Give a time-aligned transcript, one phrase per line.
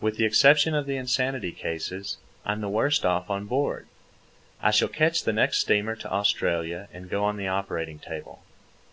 [0.00, 3.88] With the exception of the insanity cases, I'm the worst off on board.
[4.62, 8.44] I shall catch the next steamer to Australia and go on the operating table.